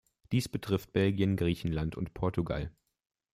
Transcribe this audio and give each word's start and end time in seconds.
Dies 0.31 0.49
betrifft 0.49 0.93
Belgien, 0.93 1.35
Griechenland 1.37 1.95
und 1.95 2.15
Portugal. 2.15 2.71